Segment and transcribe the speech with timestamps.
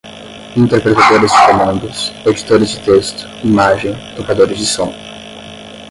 [0.55, 4.91] interpretadores de comandos, editores de texto, imagem, tocadores de som